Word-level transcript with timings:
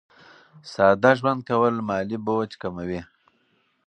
ساده 0.71 1.11
ژوند 1.19 1.41
کول 1.49 1.75
مالي 1.87 2.17
بوج 2.25 2.51
کموي. 2.61 3.01